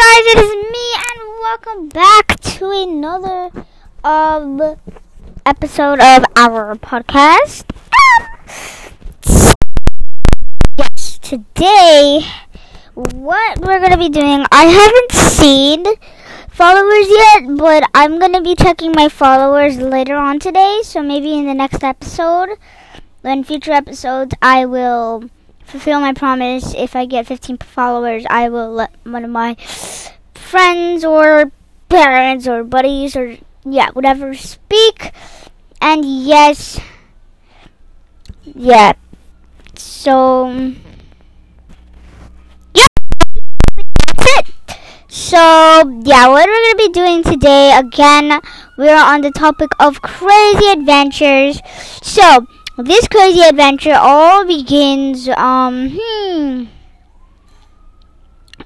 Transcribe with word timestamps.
guys, 0.00 0.26
it 0.32 0.38
is 0.38 0.54
me, 0.72 0.86
and 1.08 1.20
welcome 1.40 1.88
back 1.88 2.40
to 2.40 2.70
another 2.70 3.50
um 4.02 4.76
episode 5.44 6.00
of 6.00 6.24
our 6.36 6.74
podcast. 6.76 7.64
Um, 7.92 9.52
yes, 10.78 11.18
today, 11.18 12.24
what 12.94 13.60
we're 13.60 13.80
gonna 13.80 13.98
be 13.98 14.08
doing, 14.08 14.46
I 14.50 14.64
haven't 14.80 15.12
seen 15.12 15.84
followers 16.48 17.06
yet, 17.10 17.58
but 17.58 17.84
I'm 17.92 18.18
gonna 18.18 18.40
be 18.40 18.54
checking 18.54 18.92
my 18.92 19.10
followers 19.10 19.76
later 19.76 20.16
on 20.16 20.38
today. 20.38 20.80
So 20.82 21.02
maybe 21.02 21.36
in 21.36 21.44
the 21.44 21.52
next 21.52 21.84
episode, 21.84 22.56
in 23.22 23.44
future 23.44 23.72
episodes, 23.72 24.34
I 24.40 24.64
will 24.64 25.28
fulfill 25.70 26.00
my 26.00 26.12
promise. 26.12 26.74
If 26.74 26.96
I 26.96 27.06
get 27.06 27.26
15 27.26 27.58
followers, 27.58 28.24
I 28.28 28.48
will 28.48 28.72
let 28.72 28.90
one 29.04 29.24
of 29.24 29.30
my 29.30 29.54
friends 30.34 31.04
or 31.04 31.52
parents 31.88 32.48
or 32.48 32.64
buddies 32.64 33.16
or 33.16 33.36
yeah, 33.64 33.90
whatever 33.92 34.34
speak. 34.34 35.12
And 35.80 36.04
yes, 36.04 36.80
yeah. 38.42 38.92
So 39.76 40.50
yeah, 42.74 42.86
that's 44.16 44.26
it. 44.38 44.46
So 45.08 45.36
yeah, 46.04 46.28
what 46.28 46.48
we're 46.48 46.62
gonna 46.62 46.74
be 46.76 46.88
doing 46.88 47.22
today 47.22 47.72
again? 47.78 48.40
We're 48.76 48.96
on 48.96 49.20
the 49.20 49.30
topic 49.30 49.70
of 49.78 50.02
crazy 50.02 50.68
adventures. 50.70 51.60
So 52.02 52.46
this 52.82 53.08
crazy 53.08 53.42
adventure 53.42 53.94
all 53.94 54.44
begins, 54.46 55.28
um, 55.28 55.90
hmm, 55.92 56.64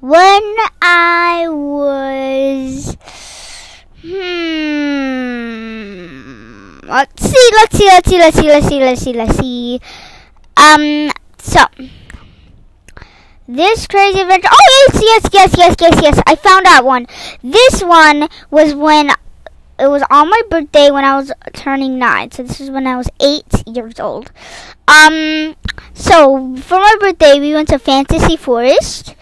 when 0.00 0.56
I 0.80 1.46
was, 1.48 2.96
hmm, 4.02 4.40
let's 6.86 7.22
see, 7.22 7.50
let's 7.54 7.76
see, 7.76 7.88
let's 7.88 8.08
see, 8.08 8.18
let's 8.18 8.36
see, 8.36 8.48
let's 8.48 8.66
see, 8.68 8.80
let's 8.80 9.02
see, 9.02 9.12
let's 9.12 9.36
see, 9.38 9.80
um, 10.56 11.10
so, 11.38 11.64
this 13.48 13.86
crazy 13.86 14.20
adventure, 14.20 14.48
oh 14.50 14.88
yes, 14.92 15.02
yes, 15.02 15.28
yes, 15.32 15.54
yes, 15.58 15.74
yes, 15.80 16.00
yes, 16.02 16.20
I 16.26 16.36
found 16.36 16.66
out 16.66 16.84
one. 16.84 17.06
This 17.42 17.82
one 17.82 18.28
was 18.50 18.74
when 18.74 19.10
it 19.80 19.88
was 19.88 20.02
on 20.10 20.28
my 20.28 20.42
birthday 20.50 20.90
when 20.90 21.04
I 21.04 21.16
was 21.16 21.32
turning 21.54 21.98
nine. 21.98 22.30
So 22.30 22.42
this 22.42 22.60
is 22.60 22.70
when 22.70 22.86
I 22.86 22.96
was 22.96 23.08
eight 23.20 23.66
years 23.66 23.98
old. 23.98 24.30
Um, 24.86 25.56
so 25.94 26.56
for 26.56 26.78
my 26.78 26.96
birthday, 27.00 27.40
we 27.40 27.54
went 27.54 27.68
to 27.68 27.78
Fantasy 27.78 28.36
Forest. 28.36 29.14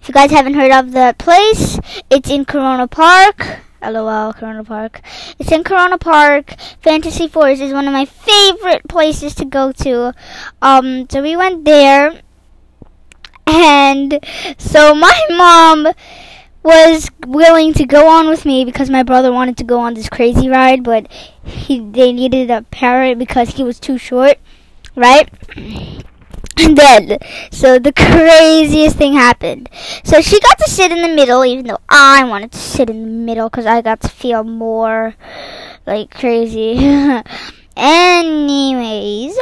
If 0.00 0.08
you 0.08 0.14
guys 0.14 0.30
haven't 0.30 0.54
heard 0.54 0.72
of 0.72 0.92
the 0.92 1.14
place, 1.18 1.78
it's 2.10 2.28
in 2.28 2.44
Corona 2.44 2.88
Park. 2.88 3.60
LOL, 3.82 4.32
Corona 4.32 4.62
Park. 4.62 5.00
It's 5.38 5.50
in 5.50 5.64
Corona 5.64 5.98
Park. 5.98 6.54
Fantasy 6.80 7.26
Forest 7.26 7.62
is 7.62 7.72
one 7.72 7.86
of 7.86 7.92
my 7.92 8.04
favorite 8.04 8.86
places 8.88 9.34
to 9.36 9.44
go 9.44 9.72
to. 9.72 10.14
Um, 10.60 11.08
so 11.10 11.22
we 11.22 11.36
went 11.36 11.64
there, 11.64 12.20
and 13.46 14.20
so 14.58 14.94
my 14.94 15.20
mom 15.30 15.94
was 16.62 17.10
willing 17.26 17.72
to 17.74 17.84
go 17.84 18.08
on 18.08 18.28
with 18.28 18.44
me 18.44 18.64
because 18.64 18.88
my 18.88 19.02
brother 19.02 19.32
wanted 19.32 19.56
to 19.58 19.64
go 19.64 19.80
on 19.80 19.94
this 19.94 20.08
crazy 20.08 20.48
ride, 20.48 20.82
but 20.84 21.10
he 21.44 21.80
they 21.80 22.12
needed 22.12 22.50
a 22.50 22.62
parrot 22.62 23.18
because 23.18 23.50
he 23.50 23.64
was 23.64 23.80
too 23.80 23.98
short, 23.98 24.38
right? 24.94 25.28
And 26.58 26.76
then, 26.76 27.18
so 27.50 27.78
the 27.78 27.92
craziest 27.96 28.96
thing 28.96 29.14
happened. 29.14 29.68
So 30.04 30.20
she 30.20 30.38
got 30.38 30.58
to 30.58 30.70
sit 30.70 30.92
in 30.92 31.02
the 31.02 31.08
middle, 31.08 31.44
even 31.44 31.66
though 31.66 31.80
I 31.88 32.24
wanted 32.24 32.52
to 32.52 32.58
sit 32.58 32.90
in 32.90 33.02
the 33.02 33.08
middle 33.08 33.48
because 33.48 33.66
I 33.66 33.80
got 33.80 34.00
to 34.02 34.08
feel 34.08 34.44
more 34.44 35.16
like 35.86 36.10
crazy. 36.10 36.76
Anyways, 37.76 39.36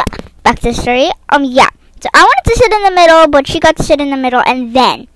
back 0.44 0.60
to 0.60 0.68
the 0.70 0.74
story. 0.74 1.10
Um, 1.28 1.44
yeah. 1.44 1.68
So 2.00 2.08
I 2.14 2.22
wanted 2.22 2.50
to 2.50 2.56
sit 2.56 2.72
in 2.72 2.82
the 2.84 2.92
middle, 2.92 3.28
but 3.28 3.46
she 3.46 3.60
got 3.60 3.76
to 3.76 3.82
sit 3.82 4.00
in 4.00 4.10
the 4.10 4.16
middle, 4.16 4.42
and 4.46 4.72
then 4.72 5.08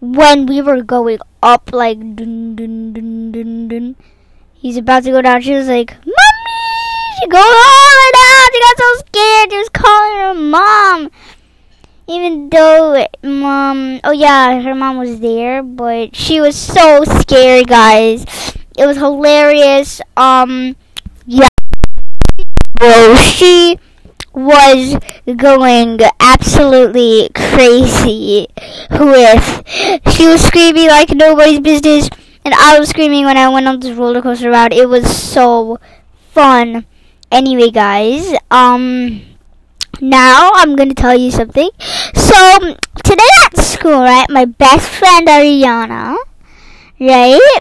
when 0.00 0.46
we 0.46 0.60
were 0.60 0.82
going 0.82 1.18
up, 1.42 1.72
like 1.72 1.98
dun 1.98 2.56
dun 2.56 2.92
dun 2.92 3.32
dun 3.32 3.68
dun, 3.68 3.96
he's 4.54 4.76
about 4.76 5.04
to 5.04 5.10
go 5.10 5.22
down. 5.22 5.40
She 5.40 5.52
was 5.52 5.68
like, 5.68 5.96
"Mommy!" 6.04 6.26
She 7.20 7.26
goes 7.28 7.40
all 7.40 8.10
down. 8.12 8.46
She 8.52 8.60
got 8.60 8.78
so 8.78 8.94
scared. 9.06 9.50
She 9.50 9.58
was 9.58 9.68
calling 9.70 10.18
her 10.18 10.34
mom, 10.34 11.10
even 12.06 12.50
though 12.50 13.06
mom. 13.22 14.00
Oh 14.04 14.12
yeah, 14.12 14.60
her 14.60 14.74
mom 14.74 14.98
was 14.98 15.20
there, 15.20 15.62
but 15.62 16.14
she 16.14 16.40
was 16.40 16.56
so 16.56 17.04
scared, 17.04 17.68
guys. 17.68 18.24
It 18.76 18.86
was 18.86 18.98
hilarious. 18.98 20.02
Um, 20.16 20.76
yeah, 21.26 21.48
bro, 22.74 23.14
she 23.16 23.78
was 24.36 25.00
going 25.34 25.98
absolutely 26.20 27.30
crazy 27.34 28.46
with 28.90 29.64
she 30.12 30.26
was 30.26 30.42
screaming 30.42 30.88
like 30.88 31.10
nobody's 31.10 31.60
business 31.60 32.10
and 32.44 32.52
I 32.52 32.78
was 32.78 32.90
screaming 32.90 33.24
when 33.24 33.38
I 33.38 33.48
went 33.48 33.66
on 33.66 33.80
this 33.80 33.96
roller 33.96 34.20
coaster 34.20 34.50
ride. 34.50 34.74
It 34.74 34.88
was 34.88 35.04
so 35.16 35.80
fun. 36.30 36.84
Anyway, 37.32 37.70
guys, 37.70 38.36
um 38.50 39.22
now 40.02 40.50
I'm 40.54 40.76
to 40.76 40.94
tell 40.94 41.16
you 41.18 41.30
something. 41.30 41.70
So, 42.14 42.76
today 43.02 43.32
at 43.46 43.56
school, 43.56 44.00
right, 44.00 44.28
my 44.28 44.44
best 44.44 44.86
friend 44.90 45.26
Ariana, 45.26 46.18
right? 47.00 47.60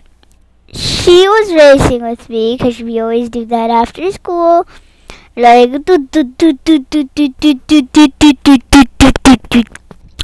She 0.73 1.25
was 1.29 1.53
racing 1.53 2.03
with 2.03 2.27
me 2.29 2.57
because 2.57 2.81
we 2.81 2.99
always 2.99 3.29
do 3.29 3.45
that 3.45 3.69
after 3.69 4.11
school 4.11 4.67
like 5.35 5.69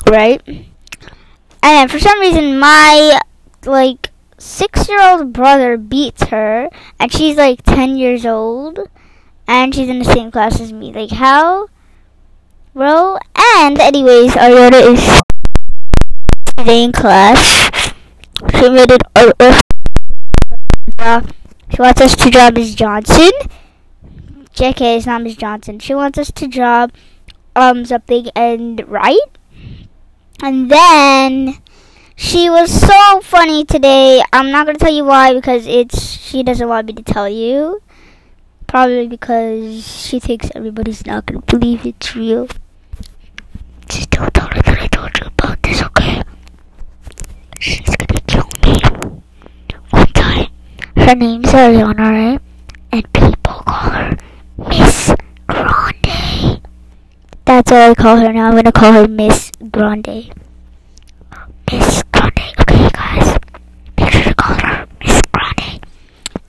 right 0.10 0.42
and 1.62 1.92
for 1.92 2.00
some 2.00 2.20
reason 2.20 2.58
my 2.58 3.20
like 3.66 4.10
six 4.38 4.88
year 4.88 5.02
old 5.02 5.34
brother 5.34 5.78
beats 5.78 6.24
her 6.26 6.70
and 7.00 7.12
she's 7.12 7.36
like 7.36 7.62
10 7.64 7.98
years 7.98 8.26
old 8.26 8.80
and 9.48 9.76
she's 9.76 9.90
in 9.90 10.00
the 10.00 10.06
same 10.06 10.32
class 10.32 10.60
as 10.62 10.72
me 10.72 10.94
like 10.94 11.12
how 11.12 11.68
bro 12.74 13.18
and 13.58 13.80
anyways 13.80 14.32
Ariana 14.32 14.94
is 14.94 15.22
today 16.58 16.84
in 16.86 16.92
class 16.92 17.70
she 18.56 18.70
made 18.70 18.92
it 18.92 19.04
uh, 21.00 21.22
she 21.70 21.82
wants 21.82 22.02
us 22.02 22.16
to 22.16 22.30
draw 22.30 22.50
Miss 22.50 22.74
Johnson 22.74 23.32
JK, 24.62 24.98
it's 24.98 25.08
not 25.08 25.24
Miss 25.24 25.36
Johnson. 25.36 25.80
She 25.80 25.96
wants 25.96 26.20
us 26.20 26.30
to 26.34 26.48
draw 26.48 26.86
um 27.56 27.84
something 27.84 28.30
and 28.36 28.88
write. 28.88 29.40
And 30.44 30.70
then 30.70 31.58
she 32.16 32.48
was 32.48 32.70
so 32.70 33.22
funny 33.22 33.66
today. 33.66 34.22
I'm 34.32 34.52
not 34.52 34.68
gonna 34.68 34.78
tell 34.78 34.94
you 34.94 35.04
why 35.04 35.34
because 35.34 35.66
it's 35.66 36.12
she 36.12 36.44
doesn't 36.44 36.68
want 36.68 36.86
me 36.86 36.94
to 36.94 37.02
tell 37.02 37.28
you. 37.28 37.82
Probably 38.68 39.08
because 39.08 39.88
she 39.88 40.20
thinks 40.20 40.52
everybody's 40.54 41.08
not 41.08 41.26
gonna 41.26 41.42
believe 41.42 41.84
it's 41.84 42.16
real. 42.16 42.48
Just 43.90 44.12
don't 44.12 44.32
tell 44.32 44.48
her 44.48 44.62
that 44.62 44.80
I 44.80 44.86
told 44.88 45.18
you 45.20 45.26
about 45.26 45.64
this, 45.64 45.82
okay? 45.82 46.22
She's 47.60 47.96
gonna 47.96 48.22
kill 48.28 48.48
me. 48.64 48.78
One 49.90 50.08
time, 50.14 50.48
her 50.98 51.16
name's 51.16 51.48
Ariana, 51.48 51.98
right? 51.98 52.42
And 52.92 53.12
people 53.14 53.64
call 53.66 53.90
her 53.90 54.18
Miss 54.70 55.14
Grande. 55.48 56.62
That's 57.62 57.74
all 57.74 57.92
I 57.92 57.94
call 57.94 58.18
her 58.18 58.34
now. 58.34 58.48
I'm 58.48 58.56
gonna 58.56 58.72
call 58.72 58.92
her 58.92 59.08
Miss 59.08 59.52
Grande. 59.70 60.34
Miss 61.72 62.04
Grande. 62.12 62.42
Okay, 62.60 62.90
guys. 62.90 63.38
Make 64.00 64.10
sure 64.10 64.24
to 64.24 64.34
call 64.34 64.56
her 64.56 64.88
Miss 65.00 65.22
Grande. 65.32 65.86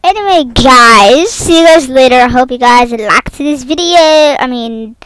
Anyway, 0.03 0.51
guys, 0.55 1.31
see 1.31 1.61
you 1.61 1.67
guys 1.67 1.91
later. 1.91 2.17
I 2.17 2.29
hope 2.29 2.51
you 2.51 2.57
guys 2.57 2.91
liked 2.93 3.37
this 3.37 3.63
video. 3.63 4.01
I 4.41 4.47
mean, 4.49 4.97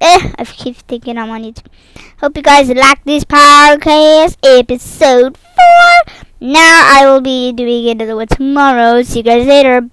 eh, 0.00 0.32
I 0.36 0.44
keep 0.44 0.74
thinking 0.74 1.16
I'm 1.18 1.30
on 1.30 1.44
YouTube. 1.44 1.70
Hope 2.18 2.36
you 2.36 2.42
guys 2.42 2.68
like 2.70 3.04
this 3.04 3.22
podcast 3.22 4.36
episode 4.42 5.38
4. 5.38 6.14
Now 6.40 6.82
I 6.98 7.06
will 7.06 7.20
be 7.20 7.52
doing 7.52 7.90
another 7.90 8.16
one 8.16 8.26
tomorrow. 8.26 9.04
See 9.04 9.20
you 9.20 9.22
guys 9.22 9.46
later. 9.46 9.88